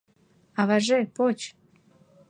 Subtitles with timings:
[0.59, 1.39] Аваже, поч.